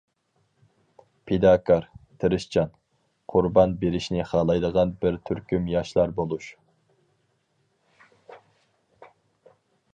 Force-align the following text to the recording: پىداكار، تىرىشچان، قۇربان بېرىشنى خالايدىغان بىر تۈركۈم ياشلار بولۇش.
پىداكار، 1.31 1.83
تىرىشچان، 2.23 2.71
قۇربان 3.33 3.77
بېرىشنى 3.83 4.25
خالايدىغان 4.31 4.95
بىر 5.05 5.21
تۈركۈم 5.31 5.69
ياشلار 5.75 6.17
بولۇش. 6.21 6.51